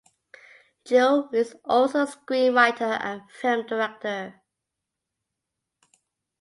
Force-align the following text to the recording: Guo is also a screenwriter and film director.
Guo 0.83 1.31
is 1.31 1.55
also 1.63 2.01
a 2.01 2.07
screenwriter 2.07 2.99
and 3.05 3.21
film 3.33 3.67
director. 3.67 4.41